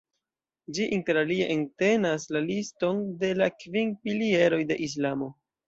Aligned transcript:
Ĝi 0.77 0.87
interalie 0.95 1.47
entenas 1.57 2.25
la 2.37 2.43
liston 2.47 3.05
de 3.21 3.31
la 3.43 3.51
kvin 3.61 3.95
pilieroj 4.07 4.65
de 4.75 4.83
Islamo. 4.91 5.33